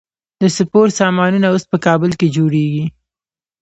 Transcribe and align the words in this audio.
د 0.41 0.43
سپورت 0.57 0.91
سامانونه 1.01 1.45
اوس 1.49 1.63
په 1.71 1.77
کابل 1.85 2.11
کې 2.19 2.27
جوړیږي. 2.35 2.85